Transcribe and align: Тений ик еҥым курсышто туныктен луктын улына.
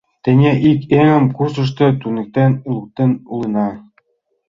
Тений 0.23 0.57
ик 0.71 0.79
еҥым 0.99 1.25
курсышто 1.35 1.85
туныктен 2.01 2.51
луктын 2.71 3.11
улына. 3.33 3.69